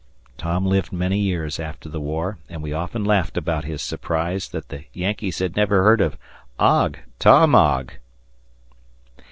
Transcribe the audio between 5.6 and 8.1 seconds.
heard of "Ogg, Tom Ogg!"